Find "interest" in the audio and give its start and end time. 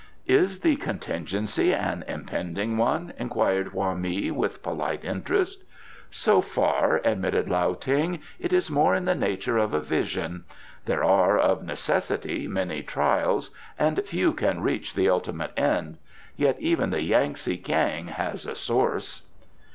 5.05-5.63